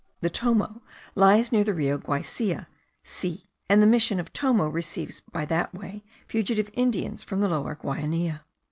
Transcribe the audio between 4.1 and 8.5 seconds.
of Tomo receives by that way fugitive Indians from the Lower Guainia.